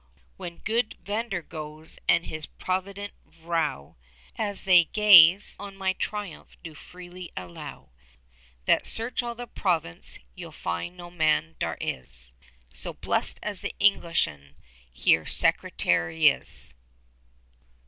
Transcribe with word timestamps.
When 0.35 0.57
good 0.57 0.97
Vandergoes 1.03 1.99
and 2.09 2.25
his 2.25 2.47
provident 2.47 3.13
vrow, 3.29 3.97
As 4.35 4.63
they 4.63 4.85
gaze 4.85 5.55
on 5.59 5.77
my 5.77 5.93
triumph 5.93 6.57
do 6.63 6.73
freely 6.73 7.31
allow, 7.37 7.91
That, 8.65 8.87
search 8.87 9.21
all 9.21 9.35
the 9.35 9.45
province, 9.45 10.17
you'll 10.33 10.53
find 10.53 10.97
no 10.97 11.11
man 11.11 11.55
dar 11.59 11.77
is 11.79 12.33
25 12.71 12.77
So 12.79 12.93
blest 12.95 13.39
as 13.43 13.61
the 13.61 13.75
Englishen 13.79 14.55
Heer 14.91 15.25
Secretar' 15.27 16.09
is. 16.11 16.73